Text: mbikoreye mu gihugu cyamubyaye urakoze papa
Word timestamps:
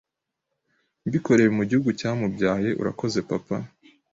mbikoreye 1.07 1.49
mu 1.57 1.63
gihugu 1.69 1.89
cyamubyaye 1.99 2.69
urakoze 2.81 3.19
papa 3.29 3.57